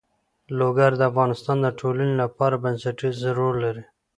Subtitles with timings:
[0.59, 3.83] لوگر د افغانستان د ټولنې لپاره بنسټيز رول لري.